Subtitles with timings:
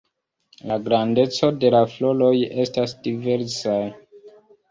[0.69, 3.79] La grandeco de la floroj estas diversaj.